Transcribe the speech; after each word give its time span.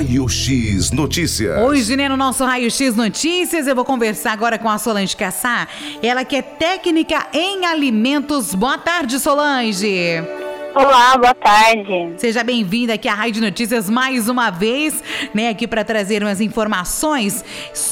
Raio 0.00 0.26
X 0.30 0.92
Notícias. 0.92 1.60
Hoje, 1.60 1.94
né, 1.94 2.08
no 2.08 2.16
nosso 2.16 2.42
Raio 2.42 2.70
X 2.70 2.96
Notícias, 2.96 3.66
eu 3.66 3.74
vou 3.74 3.84
conversar 3.84 4.32
agora 4.32 4.58
com 4.58 4.66
a 4.66 4.78
Solange 4.78 5.14
Cassar. 5.14 5.68
Ela 6.02 6.24
que 6.24 6.36
é 6.36 6.40
técnica 6.40 7.26
em 7.34 7.66
alimentos. 7.66 8.54
Boa 8.54 8.78
tarde, 8.78 9.20
Solange. 9.20 10.24
Olá, 10.74 11.18
boa 11.18 11.34
tarde. 11.34 12.14
Seja 12.16 12.42
bem-vinda 12.42 12.94
aqui 12.94 13.08
à 13.08 13.14
Rádio 13.14 13.42
Notícias 13.42 13.90
mais 13.90 14.26
uma 14.26 14.48
vez, 14.48 15.04
né, 15.34 15.50
aqui 15.50 15.68
para 15.68 15.84
trazer 15.84 16.22
umas 16.22 16.40
informações 16.40 17.44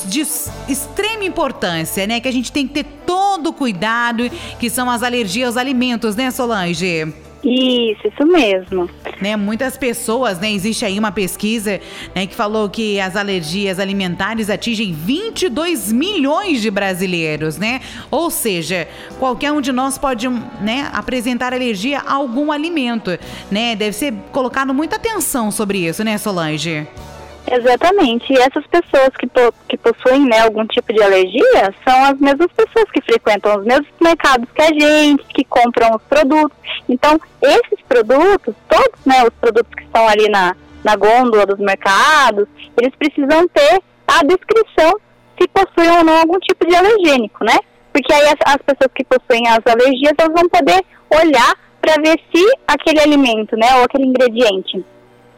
de 0.06 0.22
extrema 0.66 1.24
importância, 1.24 2.06
né, 2.06 2.20
que 2.20 2.28
a 2.28 2.32
gente 2.32 2.50
tem 2.50 2.66
que 2.66 2.72
ter 2.72 2.86
todo 3.04 3.52
cuidado, 3.52 4.30
que 4.58 4.70
são 4.70 4.88
as 4.88 5.02
alergias 5.02 5.48
aos 5.48 5.56
alimentos, 5.58 6.16
né, 6.16 6.30
Solange? 6.30 7.12
Isso, 7.48 8.08
isso 8.08 8.26
mesmo. 8.26 8.90
Né, 9.20 9.36
muitas 9.36 9.76
pessoas, 9.76 10.38
né, 10.38 10.52
existe 10.52 10.84
aí 10.84 10.98
uma 10.98 11.10
pesquisa, 11.10 11.80
né, 12.14 12.26
que 12.26 12.34
falou 12.34 12.68
que 12.68 13.00
as 13.00 13.16
alergias 13.16 13.78
alimentares 13.78 14.50
atingem 14.50 14.92
22 14.92 15.90
milhões 15.90 16.60
de 16.60 16.70
brasileiros, 16.70 17.56
né? 17.56 17.80
Ou 18.10 18.30
seja, 18.30 18.86
qualquer 19.18 19.50
um 19.50 19.60
de 19.60 19.72
nós 19.72 19.96
pode, 19.96 20.28
né, 20.28 20.90
apresentar 20.92 21.52
alergia 21.54 22.00
a 22.00 22.14
algum 22.14 22.52
alimento, 22.52 23.18
né? 23.50 23.74
Deve 23.74 23.96
ser 23.96 24.12
colocado 24.30 24.74
muita 24.74 24.96
atenção 24.96 25.50
sobre 25.50 25.86
isso, 25.86 26.04
né, 26.04 26.18
Solange? 26.18 26.86
Exatamente. 27.46 28.32
E 28.32 28.38
essas 28.38 28.66
pessoas 28.66 29.10
que, 29.18 29.26
po 29.26 29.52
que 29.68 29.76
possuem 29.78 30.26
né, 30.26 30.40
algum 30.40 30.66
tipo 30.66 30.92
de 30.92 31.02
alergia 31.02 31.74
são 31.86 32.04
as 32.04 32.18
mesmas 32.18 32.50
pessoas 32.52 32.90
que 32.92 33.00
frequentam 33.00 33.58
os 33.58 33.64
mesmos 33.64 33.88
mercados 34.00 34.48
que 34.54 34.62
a 34.62 34.66
gente, 34.66 35.24
que 35.28 35.44
compram 35.44 35.96
os 35.96 36.02
produtos. 36.02 36.56
Então, 36.88 37.18
esses 37.42 37.80
produtos, 37.88 38.54
todos 38.68 39.04
né, 39.06 39.22
os 39.22 39.34
produtos 39.40 39.72
que 39.74 39.84
estão 39.84 40.06
ali 40.08 40.28
na, 40.28 40.54
na 40.84 40.96
gôndola 40.96 41.46
dos 41.46 41.58
mercados, 41.58 42.46
eles 42.76 42.94
precisam 42.96 43.48
ter 43.48 43.82
a 44.06 44.24
descrição 44.24 44.98
se 45.40 45.48
possuem 45.48 45.98
ou 45.98 46.04
não 46.04 46.18
algum 46.18 46.38
tipo 46.40 46.66
de 46.66 46.74
alergênico, 46.74 47.44
né? 47.44 47.56
Porque 47.92 48.12
aí 48.12 48.26
as, 48.26 48.54
as 48.54 48.56
pessoas 48.56 48.90
que 48.94 49.04
possuem 49.04 49.46
as 49.46 49.60
alergias, 49.66 50.12
elas 50.18 50.34
vão 50.34 50.48
poder 50.48 50.84
olhar 51.10 51.54
para 51.80 51.94
ver 52.02 52.18
se 52.34 52.44
aquele 52.66 53.00
alimento, 53.00 53.56
né, 53.56 53.74
ou 53.76 53.84
aquele 53.84 54.04
ingrediente 54.04 54.84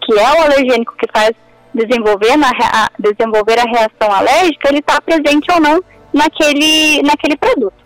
que 0.00 0.18
é 0.18 0.32
o 0.32 0.42
alergênico 0.42 0.96
que 0.96 1.06
faz 1.12 1.32
desenvolver, 1.74 2.36
na, 2.36 2.50
a, 2.50 2.90
desenvolver 2.98 3.58
a 3.58 3.64
reação 3.64 4.12
alérgica, 4.14 4.68
ele 4.68 4.78
está 4.78 5.00
presente 5.00 5.50
ou 5.52 5.60
não 5.60 5.82
naquele, 6.12 7.02
naquele 7.02 7.36
produto. 7.36 7.80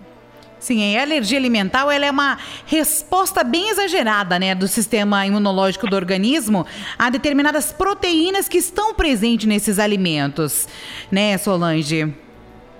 Sim, 0.58 0.96
a 0.96 1.02
alergia 1.02 1.38
alimentar 1.38 1.80
ela 1.92 2.06
é 2.06 2.10
uma 2.10 2.38
resposta 2.64 3.44
bem 3.44 3.68
exagerada 3.68 4.38
né, 4.38 4.54
do 4.54 4.66
sistema 4.66 5.26
imunológico 5.26 5.86
do 5.86 5.94
organismo 5.94 6.66
a 6.98 7.10
determinadas 7.10 7.70
proteínas 7.70 8.48
que 8.48 8.56
estão 8.56 8.94
presentes 8.94 9.46
nesses 9.46 9.78
alimentos, 9.78 10.66
né, 11.12 11.36
Solange? 11.36 12.14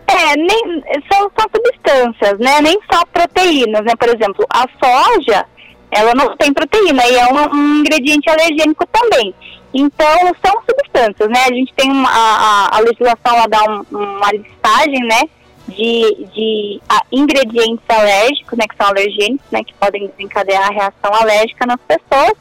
É, 0.07 0.37
nem, 0.37 0.83
são, 1.13 1.31
são 1.39 1.47
substâncias, 1.55 2.39
né? 2.39 2.61
Nem 2.63 2.79
só 2.91 3.05
proteínas, 3.07 3.83
né? 3.83 3.93
Por 3.99 4.09
exemplo, 4.09 4.47
a 4.49 4.67
soja, 4.83 5.45
ela 5.91 6.13
não 6.15 6.37
tem 6.37 6.53
proteína 6.53 7.07
e 7.07 7.17
é 7.17 7.27
um, 7.27 7.55
um 7.55 7.81
ingrediente 7.81 8.31
alergênico 8.31 8.87
também. 8.93 9.35
Então, 9.75 10.17
são 10.45 10.63
substâncias, 10.71 11.29
né? 11.29 11.47
A 11.49 11.53
gente 11.53 11.75
tem 11.75 11.91
uma, 11.91 12.09
a, 12.09 12.77
a 12.77 12.81
legislação, 12.81 13.37
ela 13.37 13.49
dá 13.49 13.65
um, 13.65 13.85
uma 13.91 14.31
listagem, 14.31 15.01
né? 15.01 15.23
De, 15.67 16.27
de 16.33 16.81
ingredientes 17.11 17.85
alérgicos, 17.89 18.57
né? 18.57 18.67
Que 18.69 18.77
são 18.77 18.87
alergênicos, 18.87 19.47
né? 19.51 19.65
Que 19.65 19.75
podem 19.75 20.07
desencadear 20.07 20.69
a 20.69 20.73
reação 20.73 21.13
alérgica 21.13 21.67
nas 21.67 21.81
pessoas. 21.89 22.35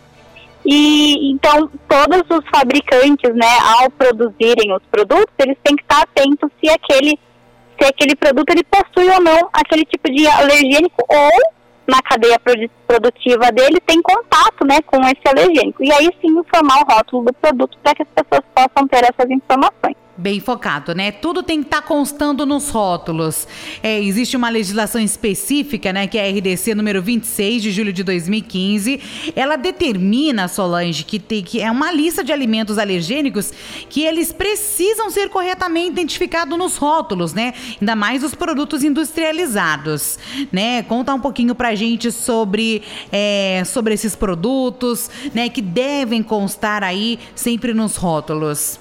E 0.64 1.32
então, 1.32 1.70
todos 1.90 2.24
os 2.30 2.48
fabricantes, 2.50 3.34
né? 3.34 3.58
Ao 3.80 3.90
produzirem 3.90 4.72
os 4.72 4.84
produtos, 4.92 5.34
eles 5.40 5.58
têm 5.64 5.76
que 5.76 5.82
estar 5.82 6.04
atentos 6.04 6.52
se 6.64 6.70
aquele, 6.70 7.18
se 7.80 7.86
aquele 7.86 8.16
produto 8.16 8.52
ele 8.52 8.64
possui 8.64 9.10
ou 9.10 9.22
não 9.22 9.50
aquele 9.52 9.86
tipo 9.86 10.12
de 10.12 10.28
alergênico 10.28 11.04
ou 11.10 11.32
na 11.88 12.00
cadeia 12.02 12.40
produtiva 12.94 13.52
dele 13.52 13.80
tem 13.86 14.02
contato 14.02 14.66
né, 14.66 14.80
com 14.86 15.02
esse 15.02 15.28
alergênico. 15.28 15.84
E 15.84 15.92
aí 15.92 16.10
sim 16.22 16.28
informar 16.28 16.82
o 16.82 16.94
rótulo 16.94 17.26
do 17.26 17.34
produto 17.34 17.78
para 17.82 17.96
que 17.96 18.04
as 18.04 18.10
pessoas 18.10 18.44
possam 18.54 18.88
ter 18.88 19.04
essas 19.04 19.30
informações. 19.30 19.96
Bem 20.16 20.40
focado, 20.40 20.94
né? 20.94 21.12
Tudo 21.12 21.42
tem 21.42 21.62
que 21.62 21.66
estar 21.66 21.82
tá 21.82 21.88
constando 21.88 22.46
nos 22.46 22.70
rótulos. 22.70 23.48
É, 23.82 24.00
existe 24.00 24.38
uma 24.38 24.48
legislação 24.48 25.02
específica, 25.02 25.92
né, 25.92 26.06
que 26.06 26.20
é 26.20 26.28
a 26.28 26.30
RDC 26.30 26.76
número 26.76 27.02
26 27.02 27.64
de 27.64 27.72
julho 27.72 27.92
de 27.92 28.04
2015. 28.04 29.02
Ela 29.36 29.56
determina, 29.56 30.48
Solange, 30.48 31.04
que, 31.04 31.18
tem, 31.18 31.42
que 31.42 31.60
é 31.60 31.72
uma 31.72 31.92
lista 31.92 32.24
de 32.24 32.32
alimentos 32.32 32.78
alergênicos 32.78 33.52
que 33.90 34.04
eles 34.04 34.32
precisam 34.32 35.10
ser 35.10 35.30
corretamente 35.30 35.88
identificados 35.88 36.56
nos 36.56 36.78
rótulos, 36.78 37.34
né? 37.34 37.56
Ainda 37.82 37.96
mais 37.96 38.24
os 38.24 38.36
produtos 38.36 38.84
industrializados, 38.84 40.20
né? 40.52 40.84
Conta 40.84 41.12
um 41.16 41.20
pouquinho 41.20 41.56
pra 41.56 41.74
gente 41.74 42.12
sobre, 42.12 42.83
é, 43.12 43.64
sobre 43.66 43.94
esses 43.94 44.16
produtos, 44.16 45.10
né, 45.34 45.50
que 45.50 45.62
devem 45.62 46.24
constar 46.24 46.84
aí 46.84 47.20
sempre 47.36 47.74
nos 47.74 47.96
rótulos. 47.96 48.80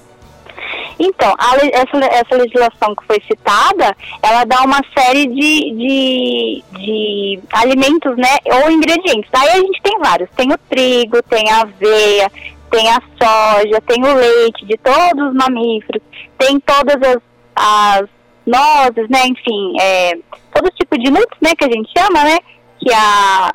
Então, 0.99 1.33
a, 1.37 1.55
essa, 1.57 1.97
essa 2.05 2.35
legislação 2.35 2.95
que 2.95 3.05
foi 3.05 3.21
citada, 3.27 3.95
ela 4.21 4.43
dá 4.45 4.61
uma 4.61 4.81
série 4.97 5.27
de, 5.27 5.71
de, 5.71 6.63
de 6.71 7.39
alimentos, 7.51 8.15
né, 8.15 8.37
ou 8.45 8.71
ingredientes. 8.71 9.29
Aí 9.33 9.49
a 9.49 9.57
gente 9.57 9.81
tem 9.81 9.99
vários, 9.99 10.29
tem 10.35 10.51
o 10.51 10.57
trigo, 10.69 11.21
tem 11.23 11.49
a 11.51 11.61
aveia, 11.61 12.31
tem 12.69 12.89
a 12.89 13.01
soja, 13.19 13.81
tem 13.87 14.03
o 14.03 14.15
leite 14.15 14.65
de 14.65 14.77
todos 14.77 15.29
os 15.29 15.33
mamíferos, 15.33 16.01
tem 16.37 16.59
todas 16.59 16.97
as, 17.01 17.21
as 17.55 18.09
nozes, 18.45 19.09
né, 19.09 19.27
enfim, 19.27 19.73
é, 19.79 20.13
todo 20.53 20.71
tipo 20.71 20.97
de 20.97 21.09
nuts, 21.09 21.37
né, 21.41 21.51
que 21.57 21.65
a 21.65 21.71
gente 21.71 21.91
chama, 21.97 22.23
né, 22.23 22.37
que 22.79 22.91
é 22.91 22.95
a 22.95 23.51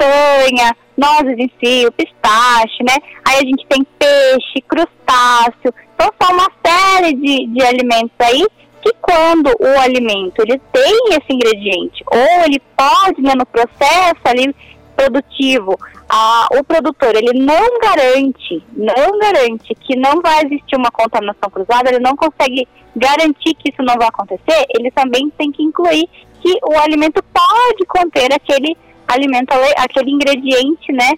castanha, 0.00 0.76
nozes 0.96 1.38
em 1.38 1.50
si, 1.62 1.86
o 1.86 1.92
pistache, 1.92 2.82
né, 2.82 2.96
aí 3.26 3.36
a 3.36 3.46
gente 3.46 3.66
tem 3.68 3.86
peixe, 3.98 4.60
crustáceo, 4.66 5.74
então 5.94 6.10
são 6.20 6.34
uma 6.34 6.48
série 6.64 7.14
de, 7.14 7.46
de 7.46 7.62
alimentos 7.62 8.16
aí 8.18 8.46
que 8.82 8.94
quando 9.00 9.48
o 9.60 9.80
alimento 9.80 10.40
ele 10.40 10.58
tem 10.72 11.08
esse 11.10 11.30
ingrediente 11.30 12.02
ou 12.10 12.44
ele 12.44 12.60
pode, 12.76 13.20
né, 13.20 13.34
no 13.36 13.44
processo 13.44 14.20
ali 14.24 14.54
produtivo, 14.96 15.78
a, 16.08 16.48
o 16.58 16.64
produtor 16.64 17.14
ele 17.14 17.38
não 17.38 17.78
garante, 17.78 18.62
não 18.72 19.18
garante 19.18 19.74
que 19.74 19.96
não 19.96 20.20
vai 20.22 20.44
existir 20.44 20.76
uma 20.76 20.90
contaminação 20.90 21.50
cruzada, 21.50 21.90
ele 21.90 22.00
não 22.00 22.16
consegue 22.16 22.66
garantir 22.96 23.54
que 23.54 23.70
isso 23.70 23.82
não 23.82 23.94
vai 23.96 24.08
acontecer, 24.08 24.66
ele 24.74 24.90
também 24.90 25.30
tem 25.38 25.52
que 25.52 25.62
incluir 25.62 26.08
que 26.42 26.58
o 26.64 26.78
alimento 26.78 27.22
pode 27.22 27.86
conter 27.86 28.32
aquele 28.32 28.76
alimento, 29.12 29.52
aquele 29.76 30.10
ingrediente, 30.10 30.92
né, 30.92 31.12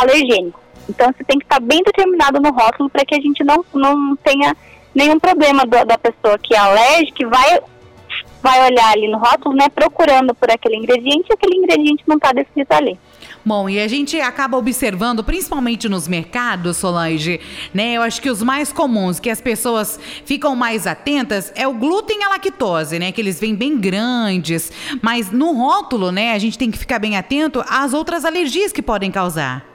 alergênico. 0.00 0.60
Então 0.88 1.06
você 1.12 1.24
tem 1.24 1.38
que 1.38 1.44
estar 1.44 1.60
bem 1.60 1.82
determinado 1.82 2.40
no 2.40 2.50
rótulo 2.50 2.90
para 2.90 3.04
que 3.04 3.14
a 3.14 3.20
gente 3.20 3.42
não, 3.42 3.64
não 3.72 4.16
tenha 4.16 4.54
nenhum 4.94 5.18
problema 5.18 5.64
do, 5.64 5.84
da 5.84 5.98
pessoa 5.98 6.38
que 6.38 6.54
é 6.54 6.58
alérgica 6.58 7.22
e 7.22 7.26
vai, 7.26 7.60
vai 8.42 8.70
olhar 8.70 8.92
ali 8.92 9.08
no 9.08 9.18
rótulo, 9.18 9.56
né, 9.56 9.68
procurando 9.74 10.34
por 10.34 10.50
aquele 10.50 10.76
ingrediente 10.76 11.26
e 11.30 11.32
aquele 11.32 11.56
ingrediente 11.56 12.04
não 12.06 12.16
está 12.16 12.32
descrito 12.32 12.72
ali. 12.72 12.98
Bom, 13.44 13.68
e 13.68 13.78
a 13.78 13.86
gente 13.86 14.18
acaba 14.20 14.56
observando, 14.56 15.22
principalmente 15.22 15.88
nos 15.88 16.08
mercados, 16.08 16.78
Solange, 16.78 17.40
né? 17.74 17.94
Eu 17.94 18.02
acho 18.02 18.22
que 18.22 18.30
os 18.30 18.42
mais 18.42 18.72
comuns, 18.72 19.20
que 19.20 19.28
as 19.28 19.40
pessoas 19.40 20.00
ficam 20.24 20.56
mais 20.56 20.86
atentas, 20.86 21.52
é 21.54 21.68
o 21.68 21.74
glúten 21.74 22.20
e 22.20 22.24
a 22.24 22.28
lactose, 22.30 22.98
né? 22.98 23.12
Que 23.12 23.20
eles 23.20 23.38
vêm 23.38 23.54
bem 23.54 23.78
grandes. 23.78 24.72
Mas 25.02 25.30
no 25.30 25.52
rótulo, 25.52 26.10
né, 26.10 26.32
a 26.32 26.38
gente 26.38 26.56
tem 26.56 26.70
que 26.70 26.78
ficar 26.78 26.98
bem 26.98 27.16
atento 27.16 27.62
às 27.68 27.92
outras 27.92 28.24
alergias 28.24 28.72
que 28.72 28.80
podem 28.80 29.10
causar. 29.10 29.74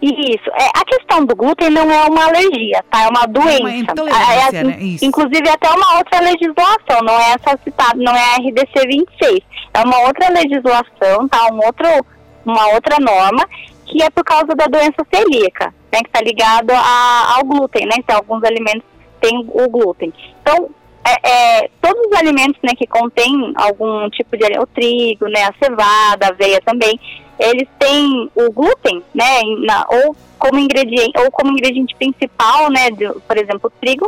Isso. 0.00 0.48
É, 0.54 0.68
a 0.76 0.84
questão 0.84 1.24
do 1.24 1.34
glúten 1.34 1.70
não 1.70 1.90
é 1.90 2.04
uma 2.04 2.26
alergia, 2.26 2.84
tá? 2.90 3.02
É 3.02 3.08
uma 3.08 3.26
doença. 3.26 3.60
Uma 3.60 3.74
intolerância, 3.74 4.56
é, 4.56 4.60
é, 4.60 4.64
né? 4.64 4.76
Isso. 4.80 5.04
Inclusive 5.04 5.48
até 5.48 5.68
uma 5.70 5.98
outra 5.98 6.20
legislação, 6.20 7.02
não 7.02 7.14
é 7.14 7.34
essa 7.34 7.58
citada, 7.64 7.96
não 7.96 8.14
é 8.14 8.22
a 8.22 8.36
RDC 8.36 8.86
26. 8.86 9.40
É 9.74 9.82
uma 9.84 9.98
outra 10.06 10.28
legislação, 10.32 11.28
tá? 11.28 11.48
Um 11.52 11.58
outro, 11.66 12.06
uma 12.50 12.68
outra 12.74 12.96
norma 12.98 13.46
que 13.86 14.02
é 14.02 14.10
por 14.10 14.24
causa 14.24 14.54
da 14.54 14.66
doença 14.66 15.04
celíaca, 15.12 15.72
né? 15.90 16.00
Que 16.00 16.08
está 16.08 16.20
ligado 16.20 16.70
a, 16.72 17.36
ao 17.36 17.44
glúten, 17.44 17.86
né? 17.86 17.94
Então, 17.98 18.16
alguns 18.16 18.44
alimentos 18.44 18.84
têm 19.20 19.38
o 19.38 19.68
glúten. 19.68 20.12
Então, 20.42 20.68
é, 21.04 21.30
é, 21.62 21.70
todos 21.80 22.06
os 22.06 22.12
alimentos 22.18 22.60
né, 22.62 22.72
que 22.76 22.86
contêm 22.86 23.52
algum 23.56 24.10
tipo 24.10 24.36
de 24.36 24.44
o 24.58 24.66
trigo, 24.66 25.26
né, 25.26 25.44
a 25.44 25.54
cevada, 25.64 26.26
a 26.26 26.28
aveia 26.28 26.60
também, 26.60 27.00
eles 27.38 27.68
têm 27.78 28.30
o 28.34 28.50
glúten, 28.52 29.02
né, 29.14 29.40
na, 29.64 29.86
ou 29.88 30.14
como 30.38 30.58
ingrediente 30.58 31.18
ou 31.18 31.30
como 31.30 31.52
ingrediente 31.52 31.94
principal, 31.96 32.70
né, 32.70 32.90
de, 32.90 33.08
por 33.20 33.36
exemplo, 33.36 33.60
o 33.64 33.80
trigo 33.80 34.06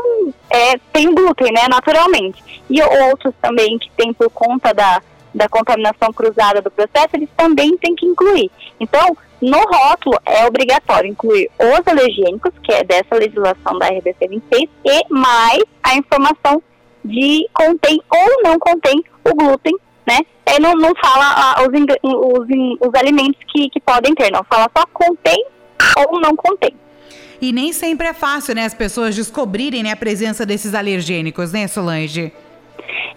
é, 0.50 0.78
tem 0.92 1.14
glúten, 1.14 1.52
né, 1.52 1.66
naturalmente. 1.68 2.42
E 2.68 2.82
outros 2.82 3.34
também 3.40 3.78
que 3.78 3.90
tem 3.96 4.12
por 4.12 4.28
conta 4.30 4.74
da, 4.74 5.00
da 5.34 5.48
contaminação 5.48 6.12
cruzada 6.12 6.60
do 6.60 6.70
processo, 6.70 7.08
eles 7.14 7.28
também 7.36 7.76
têm 7.78 7.94
que 7.94 8.06
incluir. 8.06 8.50
Então, 8.78 9.16
no 9.40 9.58
rótulo 9.58 10.18
é 10.26 10.44
obrigatório 10.46 11.10
incluir 11.10 11.50
os 11.58 11.86
alergênicos, 11.86 12.52
que 12.62 12.72
é 12.72 12.84
dessa 12.84 13.14
legislação 13.14 13.78
da 13.78 13.86
RDC 13.86 14.28
26, 14.28 14.68
e 14.84 15.02
mais 15.08 15.62
a 15.82 15.94
informação 15.96 16.62
de 17.04 17.48
contém 17.54 18.00
ou 18.10 18.42
não 18.42 18.58
contém 18.58 19.02
o 19.24 19.34
glúten, 19.34 19.74
né? 20.06 20.18
Ele 20.46 20.58
não, 20.60 20.74
não 20.74 20.92
fala 20.96 21.24
ah, 21.24 21.62
os, 21.62 21.68
os, 22.02 22.88
os 22.88 22.94
alimentos 22.94 23.40
que, 23.48 23.70
que 23.70 23.80
podem 23.80 24.14
ter, 24.14 24.30
não. 24.30 24.44
Fala 24.44 24.70
só 24.76 24.84
contém 24.92 25.46
ou 25.96 26.20
não 26.20 26.36
contém. 26.36 26.74
E 27.40 27.52
nem 27.52 27.72
sempre 27.72 28.06
é 28.06 28.12
fácil, 28.12 28.54
né, 28.54 28.66
as 28.66 28.74
pessoas 28.74 29.16
descobrirem 29.16 29.82
né, 29.82 29.92
a 29.92 29.96
presença 29.96 30.44
desses 30.44 30.74
alergênicos, 30.74 31.52
né, 31.52 31.66
Solange? 31.66 32.30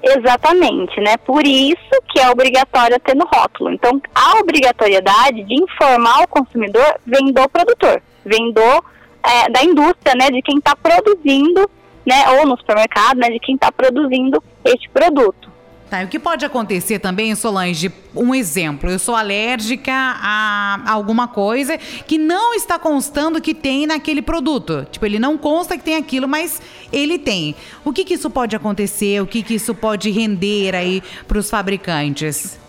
Exatamente, 0.04 1.00
né? 1.00 1.16
Por 1.16 1.48
isso 1.48 2.02
que 2.10 2.20
é 2.20 2.30
obrigatório 2.30 3.00
ter 3.00 3.16
no 3.16 3.26
rótulo. 3.26 3.72
Então, 3.72 4.02
a 4.14 4.38
obrigatoriedade 4.40 5.44
de 5.46 5.64
informar 5.64 6.24
o 6.24 6.28
consumidor 6.28 7.00
vem 7.06 7.32
do 7.32 7.48
produtor, 7.48 8.02
vem 8.26 8.52
do, 8.52 8.84
é, 9.24 9.50
da 9.50 9.64
indústria, 9.64 10.14
né? 10.14 10.30
De 10.30 10.42
quem 10.42 10.58
está 10.58 10.76
produzindo, 10.76 11.70
né? 12.06 12.30
Ou 12.38 12.46
no 12.46 12.58
supermercado, 12.58 13.18
né? 13.18 13.30
De 13.30 13.40
quem 13.40 13.56
está 13.56 13.72
produzindo 13.72 14.44
este 14.66 14.90
produto. 14.90 15.54
Tá, 15.94 16.02
o 16.02 16.08
que 16.08 16.18
pode 16.18 16.44
acontecer 16.44 16.98
também, 16.98 17.36
Solange? 17.36 17.92
Um 18.16 18.34
exemplo, 18.34 18.90
eu 18.90 18.98
sou 18.98 19.16
alérgica 19.16 19.92
a 19.94 20.92
alguma 20.92 21.28
coisa 21.28 21.78
que 21.78 22.18
não 22.18 22.56
está 22.56 22.80
constando 22.80 23.40
que 23.40 23.54
tem 23.54 23.86
naquele 23.86 24.22
produto. 24.22 24.88
Tipo, 24.92 25.06
ele 25.06 25.20
não 25.20 25.38
consta 25.38 25.78
que 25.78 25.84
tem 25.84 25.96
aquilo, 25.96 26.28
mas 26.28 26.60
ele 26.94 27.18
tem. 27.18 27.56
O 27.84 27.92
que, 27.92 28.06
que 28.06 28.14
isso 28.14 28.30
pode 28.30 28.56
acontecer? 28.56 29.22
O 29.22 29.28
que, 29.28 29.44
que 29.44 29.56
isso 29.56 29.74
pode 29.76 30.10
render 30.12 30.76
aí 30.76 31.02
para 31.28 31.38
os 31.38 31.50
fabricantes? 31.50 32.60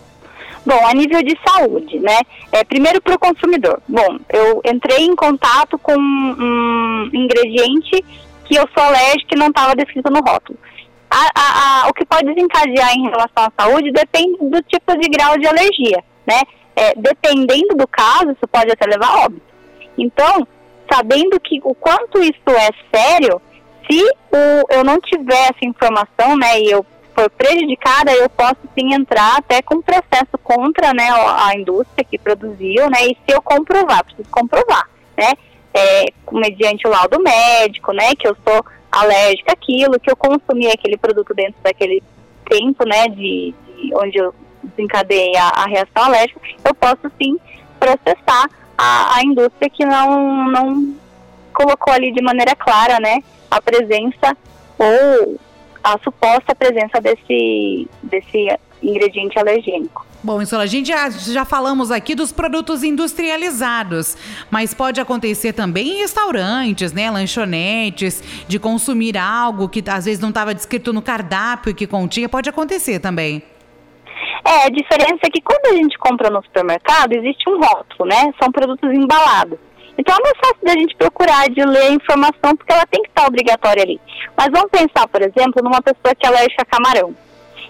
Bom, 0.65 0.85
a 0.87 0.93
nível 0.93 1.21
de 1.21 1.37
saúde, 1.47 1.99
né? 1.99 2.19
É, 2.51 2.63
primeiro 2.63 2.99
para 3.01 3.15
o 3.15 3.19
consumidor. 3.19 3.79
Bom, 3.87 4.17
eu 4.33 4.61
entrei 4.65 5.05
em 5.05 5.15
contato 5.15 5.77
com 5.77 5.95
um 5.95 7.09
ingrediente 7.13 8.03
que 8.45 8.55
eu 8.55 8.67
sou 8.73 8.83
alérgica 8.83 9.35
e 9.35 9.37
não 9.37 9.47
estava 9.47 9.75
descrito 9.75 10.11
no 10.11 10.19
rótulo 10.19 10.57
a, 11.09 11.29
a, 11.33 11.85
a, 11.85 11.89
o 11.89 11.93
que 11.93 12.05
pode 12.05 12.25
desencadear 12.25 12.93
em 12.93 13.03
relação 13.03 13.45
à 13.45 13.51
saúde 13.57 13.91
depende 13.91 14.37
do 14.37 14.61
tipo 14.63 14.97
de 14.97 15.09
grau 15.09 15.37
de 15.37 15.47
alergia, 15.47 16.03
né? 16.27 16.41
É, 16.75 16.93
dependendo 16.95 17.75
do 17.75 17.87
caso, 17.87 18.31
isso 18.31 18.47
pode 18.51 18.69
até 18.71 18.85
levar 18.85 19.07
a 19.07 19.25
óbito. 19.25 19.53
Então, 19.97 20.45
sabendo 20.91 21.39
que 21.39 21.59
o 21.63 21.73
quanto 21.73 22.21
isso 22.21 22.49
é 22.49 22.69
sério, 22.93 23.41
se 23.89 24.01
o, 24.31 24.73
eu 24.73 24.83
não 24.83 24.99
tiver 24.99 25.49
essa 25.49 25.63
informação, 25.63 26.37
né, 26.37 26.59
e 26.59 26.71
eu 26.71 26.85
for 27.13 27.29
prejudicada, 27.29 28.11
eu 28.11 28.29
posso 28.29 28.57
sim 28.77 28.93
entrar 28.93 29.37
até 29.37 29.61
com 29.61 29.81
processo 29.81 30.37
contra, 30.43 30.93
né, 30.93 31.07
a 31.09 31.55
indústria 31.55 32.03
que 32.03 32.17
produziu, 32.17 32.89
né, 32.89 33.05
e 33.05 33.17
se 33.25 33.35
eu 33.35 33.41
comprovar, 33.41 34.03
preciso 34.03 34.29
comprovar, 34.29 34.89
né, 35.17 35.31
é, 35.73 36.05
mediante 36.31 36.87
o 36.87 36.91
laudo 36.91 37.21
médico, 37.21 37.91
né, 37.93 38.15
que 38.15 38.27
eu 38.27 38.35
sou 38.47 38.65
alérgica 38.91 39.53
àquilo, 39.53 39.99
que 39.99 40.09
eu 40.09 40.15
consumi 40.15 40.67
aquele 40.67 40.97
produto 40.97 41.33
dentro 41.33 41.55
daquele 41.61 42.01
tempo, 42.49 42.85
né, 42.85 43.07
de, 43.09 43.53
de 43.77 43.95
onde 43.95 44.17
eu 44.17 44.33
desencadeei 44.63 45.35
a, 45.37 45.49
a, 45.49 45.65
reação 45.65 46.03
alérgica, 46.03 46.39
eu 46.63 46.73
posso 46.73 47.11
sim 47.21 47.37
processar 47.79 48.49
a, 48.77 49.17
a 49.17 49.23
indústria 49.23 49.69
que 49.69 49.85
não, 49.85 50.49
não 50.49 50.95
colocou 51.55 51.93
ali 51.93 52.11
de 52.11 52.21
maneira 52.21 52.55
clara, 52.55 52.99
né, 52.99 53.19
a 53.49 53.61
presença 53.61 54.37
ou 54.77 55.39
a 55.83 55.97
suposta 56.03 56.53
presença 56.53 56.99
desse, 56.99 57.87
desse 58.03 58.47
ingrediente 58.83 59.39
alergênico. 59.39 60.05
Bom, 60.23 60.41
isso 60.41 60.57
a 60.57 60.65
gente 60.65 60.87
já, 60.87 61.07
já 61.11 61.45
falamos 61.45 61.91
aqui 61.91 62.15
dos 62.15 62.31
produtos 62.31 62.83
industrializados, 62.83 64.17
mas 64.49 64.73
pode 64.73 64.99
acontecer 64.99 65.53
também 65.53 65.87
em 65.89 65.97
restaurantes, 65.97 66.91
né, 66.91 67.11
lanchonetes, 67.11 68.23
de 68.47 68.57
consumir 68.57 69.17
algo 69.17 69.69
que 69.69 69.83
às 69.87 70.05
vezes 70.05 70.19
não 70.19 70.29
estava 70.29 70.55
descrito 70.55 70.91
no 70.91 71.01
cardápio 71.01 71.75
que 71.75 71.85
continha, 71.85 72.27
pode 72.27 72.49
acontecer 72.49 72.99
também. 72.99 73.43
É, 74.43 74.65
a 74.65 74.69
diferença 74.69 75.19
é 75.25 75.29
que 75.29 75.41
quando 75.41 75.73
a 75.73 75.75
gente 75.75 75.95
compra 75.99 76.31
no 76.31 76.43
supermercado, 76.43 77.13
existe 77.13 77.47
um 77.47 77.59
rótulo, 77.59 78.09
né? 78.09 78.31
São 78.41 78.51
produtos 78.51 78.91
embalados. 78.91 79.59
Então 79.97 80.15
é 80.15 80.21
mais 80.21 80.37
fácil 80.37 80.63
da 80.63 80.73
gente 80.73 80.95
procurar, 80.95 81.49
de 81.49 81.63
ler 81.63 81.87
a 81.87 81.91
informação, 81.91 82.55
porque 82.55 82.73
ela 82.73 82.85
tem 82.85 83.01
que 83.01 83.09
estar 83.09 83.27
obrigatória 83.27 83.83
ali. 83.83 83.99
Mas 84.37 84.47
vamos 84.51 84.69
pensar, 84.69 85.07
por 85.07 85.21
exemplo, 85.21 85.63
numa 85.63 85.81
pessoa 85.81 86.13
que 86.15 86.25
é 86.25 86.29
alérgica 86.29 86.63
a 86.63 86.65
camarão. 86.65 87.15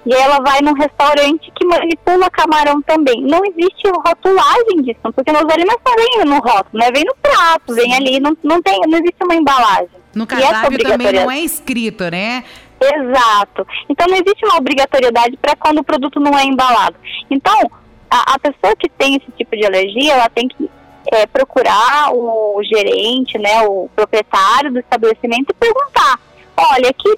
E 0.06 0.14
ela 0.14 0.40
vai 0.40 0.62
num 0.62 0.74
restaurante 0.74 1.52
que 1.56 1.66
manipula 1.66 2.30
camarão 2.30 2.82
também. 2.84 3.22
Não 3.24 3.42
existe 3.44 3.90
rotulagem 3.90 4.84
disso, 4.84 5.00
porque 5.02 5.32
nos 5.32 5.52
alimentos 5.52 5.82
não 5.84 5.96
vem 5.96 6.26
no 6.26 6.36
rótulo, 6.36 6.80
né? 6.80 6.92
Vem 6.92 7.04
no 7.04 7.16
prato, 7.16 7.74
vem 7.74 7.94
ali, 7.96 8.20
não, 8.20 8.38
não, 8.44 8.62
tem, 8.62 8.80
não 8.88 9.00
existe 9.00 9.24
uma 9.24 9.36
embalagem. 9.36 9.90
No 10.14 10.28
cardápio 10.28 10.78
também 10.84 11.12
não 11.12 11.32
é 11.32 11.40
escrito, 11.40 12.04
né? 12.12 12.44
Exato. 12.80 13.66
Então 13.90 14.08
não 14.08 14.16
existe 14.16 14.46
uma 14.46 14.58
obrigatoriedade 14.58 15.38
para 15.38 15.56
quando 15.56 15.80
o 15.80 15.84
produto 15.84 16.20
não 16.20 16.38
é 16.38 16.44
embalado. 16.44 16.96
Então, 17.30 17.72
a, 18.10 18.36
a, 18.36 18.40
pessoa 18.40 18.76
que 18.78 18.88
tem 18.90 19.16
esse 19.16 19.32
tipo 19.38 19.58
de 19.58 19.66
alergia, 19.66 20.14
ela 20.14 20.30
tem 20.30 20.48
que 20.48 20.70
é, 21.12 21.26
procurar 21.26 22.14
o 22.14 22.62
gerente, 22.64 23.38
né, 23.38 23.62
o 23.64 23.90
proprietário 23.96 24.72
do 24.72 24.80
estabelecimento 24.80 25.52
e 25.52 25.54
perguntar, 25.54 26.20
olha, 26.58 26.92
que 26.94 27.16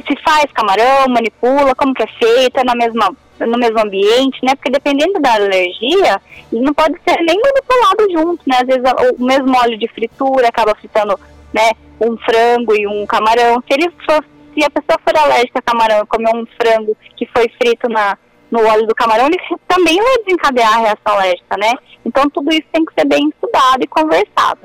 se 0.00 0.16
faz 0.22 0.50
camarão, 0.52 1.08
manipula, 1.08 1.74
como 1.74 1.94
que 1.94 2.02
é 2.02 2.06
feito, 2.06 2.58
é 2.58 2.64
na 2.64 2.74
mesma, 2.74 3.14
no 3.38 3.58
mesmo 3.58 3.78
ambiente, 3.78 4.38
né? 4.42 4.54
Porque 4.54 4.70
dependendo 4.70 5.20
da 5.20 5.34
alergia, 5.34 6.20
ele 6.50 6.62
não 6.62 6.72
pode 6.72 6.96
ser 7.06 7.18
nem 7.22 7.38
manipulado 7.38 8.10
junto, 8.10 8.42
né? 8.46 8.58
Às 8.60 8.66
vezes 8.66 8.82
o 9.18 9.24
mesmo 9.24 9.54
óleo 9.58 9.78
de 9.78 9.88
fritura 9.88 10.48
acaba 10.48 10.74
fritando, 10.74 11.18
né, 11.52 11.72
um 12.00 12.16
frango 12.18 12.74
e 12.74 12.86
um 12.86 13.04
camarão. 13.06 13.62
Se 13.66 13.74
ele 13.74 13.90
for, 14.06 14.24
se 14.54 14.64
a 14.64 14.70
pessoa 14.70 14.98
for 15.04 15.16
alérgica 15.16 15.58
a 15.58 15.62
camarão 15.62 16.02
e 16.02 16.06
comer 16.06 16.34
um 16.34 16.46
frango 16.46 16.96
que 17.16 17.26
foi 17.26 17.50
frito 17.60 17.88
na, 17.90 18.16
no 18.52 18.60
óleo 18.66 18.86
do 18.86 18.94
camarão, 18.94 19.26
ele 19.26 19.38
também 19.66 19.96
vai 19.96 20.18
desencadear 20.18 20.74
a 20.74 20.80
reação 20.80 21.18
alérgica, 21.18 21.56
né? 21.58 21.72
Então 22.04 22.28
tudo 22.28 22.52
isso 22.52 22.66
tem 22.70 22.84
que 22.84 22.92
ser 22.92 23.06
bem 23.06 23.30
estudado 23.30 23.82
e 23.82 23.86
conversado. 23.86 24.60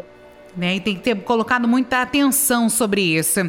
Né? 0.58 0.78
E 0.78 0.80
tem 0.80 0.96
que 0.96 1.02
ter 1.02 1.16
colocado 1.22 1.68
muita 1.68 2.02
atenção 2.02 2.68
sobre 2.68 3.00
isso. 3.00 3.40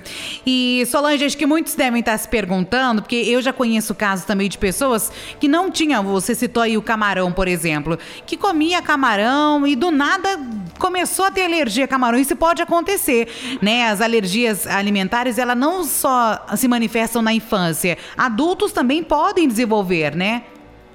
E 0.46 0.84
Solange, 0.86 1.24
acho 1.24 1.38
que 1.38 1.46
muitos 1.46 1.74
devem 1.74 2.00
estar 2.00 2.16
se 2.18 2.28
perguntando, 2.28 3.00
porque 3.00 3.16
eu 3.16 3.40
já 3.40 3.50
conheço 3.50 3.94
casos 3.94 4.26
também 4.26 4.46
de 4.46 4.58
pessoas 4.58 5.10
que 5.40 5.48
não 5.48 5.70
tinham, 5.70 6.04
você 6.04 6.34
citou 6.34 6.62
aí 6.62 6.76
o 6.76 6.82
camarão, 6.82 7.32
por 7.32 7.48
exemplo, 7.48 7.98
que 8.26 8.36
comia 8.36 8.82
camarão 8.82 9.66
e 9.66 9.74
do 9.74 9.90
nada 9.90 10.36
começou 10.78 11.24
a 11.24 11.30
ter 11.30 11.44
alergia 11.44 11.84
a 11.84 11.88
camarão. 11.88 12.18
Isso 12.18 12.36
pode 12.36 12.62
acontecer, 12.62 13.28
né? 13.60 13.88
As 13.88 14.00
alergias 14.00 14.66
alimentares, 14.66 15.38
elas 15.38 15.56
não 15.56 15.84
só 15.84 16.46
se 16.56 16.68
manifestam 16.68 17.20
na 17.22 17.32
infância, 17.32 17.98
adultos 18.16 18.72
também 18.72 19.02
podem 19.02 19.46
desenvolver, 19.48 20.14
né? 20.14 20.42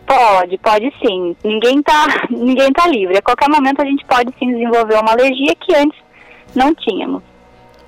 Pode, 0.06 0.58
pode 0.58 0.94
sim. 1.02 1.36
Ninguém 1.44 1.82
tá, 1.82 2.06
ninguém 2.30 2.72
tá 2.72 2.88
livre. 2.88 3.18
A 3.18 3.22
qualquer 3.22 3.50
momento 3.50 3.82
a 3.82 3.86
gente 3.86 4.06
pode 4.06 4.34
sim 4.38 4.52
desenvolver 4.52 4.96
uma 4.96 5.12
alergia 5.12 5.56
que 5.56 5.76
antes 5.76 6.00
não 6.56 6.74
tínhamos. 6.74 7.22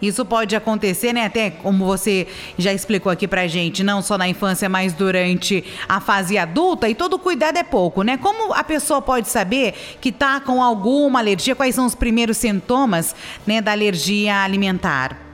Isso 0.02 0.26
pode 0.26 0.56
acontecer, 0.56 1.14
né? 1.14 1.26
Até 1.26 1.50
como 1.50 1.86
você 1.86 2.28
já 2.58 2.74
explicou 2.74 3.12
aqui 3.12 3.28
pra 3.28 3.48
gente, 3.48 3.84
não 3.84 4.02
só 4.02 4.18
na 4.18 4.28
infância, 4.28 4.68
mas 4.68 4.94
durante 4.94 5.64
a 5.88 6.00
fase 6.00 6.38
adulta, 6.38 6.90
e 6.90 6.96
todo 6.96 7.18
cuidado 7.18 7.58
é 7.58 7.64
pouco, 7.64 8.04
né? 8.04 8.18
Como 8.18 8.54
a 8.54 8.64
pessoa 8.64 9.02
pode 9.02 9.28
saber 9.30 9.74
que 10.02 10.12
tá 10.12 10.40
com 10.40 10.62
alguma 10.62 11.20
alergia? 11.20 11.56
Quais 11.56 11.76
são 11.76 11.86
os 11.86 11.96
primeiros 11.96 12.38
sintomas, 12.38 13.16
né, 13.48 13.62
da 13.62 13.72
alergia 13.72 14.44
alimentar? 14.44 15.25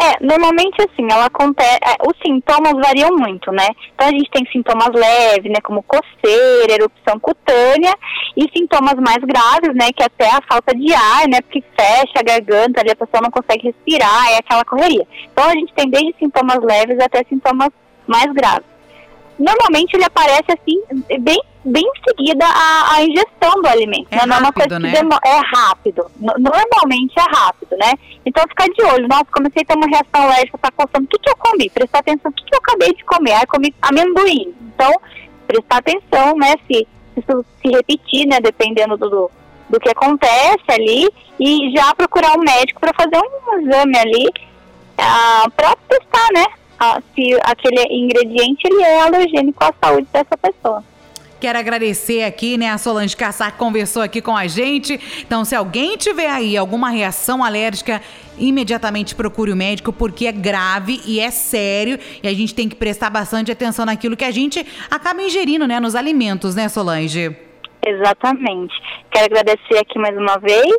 É, 0.00 0.24
normalmente 0.24 0.80
assim, 0.80 1.08
ela 1.10 1.26
acontece, 1.26 1.80
é, 1.82 1.96
os 2.08 2.16
sintomas 2.24 2.72
variam 2.74 3.16
muito, 3.16 3.50
né? 3.50 3.66
Então 3.92 4.06
a 4.06 4.10
gente 4.10 4.30
tem 4.30 4.46
sintomas 4.52 4.90
leves, 4.94 5.50
né, 5.50 5.60
como 5.60 5.82
coceira, 5.82 6.72
erupção 6.72 7.18
cutânea, 7.18 7.92
e 8.36 8.48
sintomas 8.56 8.94
mais 8.94 9.18
graves, 9.18 9.74
né, 9.74 9.90
que 9.92 10.04
até 10.04 10.30
a 10.30 10.40
falta 10.48 10.72
de 10.72 10.94
ar, 10.94 11.26
né, 11.28 11.40
porque 11.40 11.64
fecha 11.76 12.20
a 12.20 12.22
garganta, 12.22 12.80
ali 12.80 12.92
a 12.92 12.96
pessoa 12.96 13.20
não 13.20 13.30
consegue 13.30 13.66
respirar, 13.66 14.30
é 14.30 14.36
aquela 14.36 14.64
correria. 14.64 15.04
Então 15.32 15.44
a 15.44 15.52
gente 15.52 15.72
tem 15.74 15.90
desde 15.90 16.14
sintomas 16.16 16.58
leves 16.62 17.00
até 17.00 17.24
sintomas 17.24 17.70
mais 18.06 18.32
graves 18.32 18.77
normalmente 19.38 19.94
ele 19.94 20.04
aparece 20.04 20.46
assim, 20.48 20.80
bem, 21.20 21.40
bem 21.64 21.84
em 21.84 22.08
seguida 22.08 22.44
a, 22.44 22.96
a 22.96 23.04
ingestão 23.04 23.62
do 23.62 23.68
alimento. 23.68 24.08
É, 24.10 24.26
né? 24.26 24.34
rápido, 24.34 24.34
é 24.34 24.38
uma 24.38 24.52
coisa 24.52 24.78
né? 24.78 24.92
é 25.24 25.56
rápido. 25.56 26.10
Normalmente 26.18 27.14
é 27.18 27.36
rápido, 27.36 27.76
né? 27.76 27.92
Então 28.26 28.42
ficar 28.48 28.66
de 28.66 28.82
olho. 28.82 29.08
Nossa, 29.08 29.26
comecei 29.32 29.62
a 29.62 29.64
ter 29.64 29.76
uma 29.76 29.86
reação 29.86 30.22
alérgica, 30.28 30.58
tá 30.58 30.70
coçando. 30.70 31.04
O 31.04 31.08
que, 31.08 31.18
que 31.18 31.30
eu 31.30 31.36
comi? 31.36 31.70
Prestar 31.70 32.00
atenção, 32.00 32.30
o 32.30 32.34
que, 32.34 32.44
que 32.44 32.54
eu 32.54 32.58
acabei 32.58 32.92
de 32.94 33.04
comer? 33.04 33.32
Ah, 33.32 33.46
comi 33.46 33.74
amendoim. 33.80 34.54
Então, 34.74 34.92
prestar 35.46 35.78
atenção, 35.78 36.36
né? 36.36 36.54
Se 36.66 36.86
isso 37.16 37.44
se 37.62 37.68
repetir, 37.68 38.26
né? 38.26 38.40
Dependendo 38.40 38.96
do, 38.96 39.30
do 39.68 39.80
que 39.80 39.88
acontece 39.88 40.64
ali. 40.68 41.08
E 41.38 41.70
já 41.76 41.94
procurar 41.94 42.36
um 42.36 42.42
médico 42.42 42.80
para 42.80 42.92
fazer 42.94 43.16
um 43.16 43.60
exame 43.60 43.98
ali. 43.98 44.28
Ah, 44.98 45.46
para 45.54 45.76
testar, 45.88 46.28
né? 46.34 46.46
Se 47.14 47.38
aquele 47.42 47.82
ingrediente 47.90 48.62
ele 48.64 48.82
é 48.82 49.00
alergênico 49.02 49.62
à 49.62 49.72
saúde 49.82 50.06
dessa 50.12 50.36
pessoa. 50.36 50.82
Quero 51.40 51.56
agradecer 51.56 52.24
aqui, 52.24 52.58
né, 52.58 52.68
a 52.68 52.78
Solange 52.78 53.16
Cassar 53.16 53.56
conversou 53.56 54.02
aqui 54.02 54.20
com 54.20 54.36
a 54.36 54.48
gente. 54.48 54.98
Então, 55.20 55.44
se 55.44 55.54
alguém 55.54 55.96
tiver 55.96 56.28
aí 56.28 56.56
alguma 56.56 56.90
reação 56.90 57.44
alérgica, 57.44 58.02
imediatamente 58.36 59.14
procure 59.14 59.52
o 59.52 59.56
médico 59.56 59.92
porque 59.92 60.26
é 60.26 60.32
grave 60.32 61.00
e 61.06 61.20
é 61.20 61.30
sério 61.30 61.96
e 62.22 62.26
a 62.26 62.34
gente 62.34 62.52
tem 62.54 62.68
que 62.68 62.74
prestar 62.74 63.08
bastante 63.08 63.52
atenção 63.52 63.86
naquilo 63.86 64.16
que 64.16 64.24
a 64.24 64.32
gente 64.32 64.66
acaba 64.90 65.22
ingerindo, 65.22 65.64
né, 65.64 65.78
nos 65.78 65.94
alimentos, 65.94 66.56
né, 66.56 66.68
Solange? 66.68 67.36
Exatamente. 67.86 68.74
Quero 69.12 69.26
agradecer 69.26 69.78
aqui 69.78 69.96
mais 69.96 70.16
uma 70.16 70.38
vez 70.38 70.74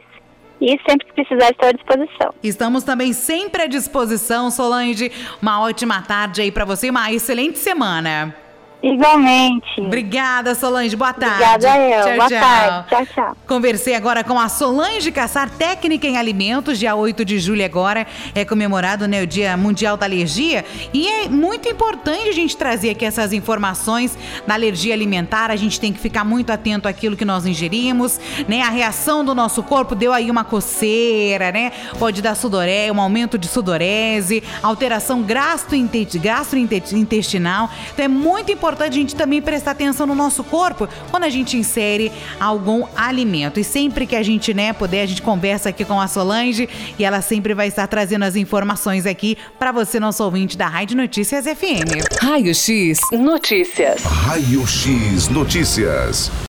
e 0.62 0.80
sempre 0.88 1.06
que 1.08 1.14
precisar 1.14 1.52
estou 1.52 1.70
à 1.70 1.72
disposição. 1.72 2.34
Estamos 2.44 2.84
também 2.84 3.14
sempre 3.14 3.64
à 3.64 3.68
disposição, 3.68 4.52
Solange. 4.52 5.12
Uma 5.42 5.62
ótima 5.62 6.02
tarde 6.02 6.42
aí 6.42 6.52
para 6.52 6.66
você 6.66 6.88
e 6.88 6.90
uma 6.90 7.12
excelente 7.12 7.58
semana. 7.58 8.36
Igualmente. 8.82 9.82
Obrigada, 9.82 10.56
Solange. 10.56 10.96
Boa 10.96 11.12
tarde. 11.12 11.44
Obrigada 11.44 11.78
eu. 11.78 12.04
Tchau, 12.04 12.16
Boa 12.16 12.30
tchau. 12.30 12.40
tarde. 12.40 12.88
Tchau, 12.90 13.06
tchau. 13.14 13.36
Conversei 13.46 13.94
agora 13.94 14.24
com 14.24 14.40
a 14.40 14.48
Solange 14.48 15.12
Caçar, 15.12 15.50
técnica 15.50 16.08
em 16.08 16.16
alimentos. 16.18 16.80
Dia 16.80 16.96
8 16.96 17.26
de 17.26 17.40
julho 17.40 17.66
agora 17.66 18.08
é 18.34 18.46
comemorado 18.46 19.06
né, 19.08 19.22
o 19.22 19.28
Dia 19.28 19.58
Mundial 19.58 19.98
da 19.98 20.06
Alergia. 20.06 20.64
E 20.94 21.06
é 21.08 21.28
muito 21.28 21.68
importante 21.68 22.30
a 22.30 22.32
gente 22.32 22.56
trazer 22.56 22.92
aqui 22.92 23.04
essas 23.04 23.34
informações 23.34 24.18
da 24.48 24.54
alergia 24.54 24.94
alimentar. 24.94 25.52
A 25.52 25.58
gente 25.58 25.78
tem 25.80 25.92
que 25.92 26.00
ficar 26.00 26.24
muito 26.24 26.52
atento 26.52 26.88
àquilo 26.88 27.18
que 27.18 27.26
nós 27.26 27.46
ingerimos, 27.46 28.18
né? 28.48 28.62
A 28.62 28.70
reação 28.70 29.26
do 29.26 29.36
nosso 29.36 29.62
corpo 29.62 29.94
deu 29.94 30.14
aí 30.14 30.32
uma 30.32 30.46
coceira, 30.46 31.52
né? 31.52 31.74
Pode 31.98 32.22
dar 32.22 32.36
sudorese, 32.36 32.92
um 32.92 33.02
aumento 33.02 33.38
de 33.38 33.48
sudorese, 33.48 34.42
alteração 34.64 35.22
gastrointestinal. 35.22 37.70
Então 37.94 38.06
é 38.06 38.08
muito 38.08 38.52
importante 38.70 38.94
a 38.94 39.02
gente 39.02 39.16
também 39.16 39.42
prestar 39.42 39.72
atenção 39.72 40.06
no 40.06 40.14
nosso 40.14 40.44
corpo 40.44 40.88
quando 41.10 41.24
a 41.24 41.30
gente 41.30 41.58
insere 41.58 42.12
algum 42.40 42.86
alimento. 42.96 43.60
E 43.60 43.64
sempre 43.64 44.06
que 44.06 44.16
a 44.16 44.22
gente, 44.22 44.54
né, 44.54 44.74
puder, 44.74 45.02
a 45.02 45.06
gente 45.08 45.24
conversa 45.24 45.70
aqui 45.70 45.84
com 45.84 46.00
a 46.00 46.08
Solange 46.08 46.70
e 46.98 47.04
ela 47.04 47.20
sempre 47.20 47.56
vai 47.56 47.68
estar 47.68 47.88
trazendo 47.88 48.26
as 48.26 48.36
informações 48.36 49.08
aqui 49.08 49.38
para 49.58 49.72
você, 49.72 50.00
nosso 50.00 50.24
ouvinte 50.24 50.56
da 50.56 50.68
Rádio 50.68 50.96
Notícias 50.96 51.46
FM. 51.46 52.22
Raio 52.22 52.54
X 52.54 53.00
Notícias. 53.12 54.04
Raio 54.04 54.68
X 54.68 55.30
Notícias. 55.30 56.32